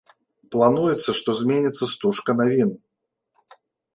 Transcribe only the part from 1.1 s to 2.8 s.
што зменіцца стужка навін.